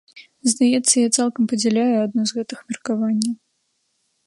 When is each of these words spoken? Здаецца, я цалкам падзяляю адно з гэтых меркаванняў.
Здаецца, 0.53 0.93
я 1.01 1.09
цалкам 1.19 1.43
падзяляю 1.51 1.95
адно 2.05 2.21
з 2.31 2.39
гэтых 2.39 2.59
меркаванняў. 2.73 3.39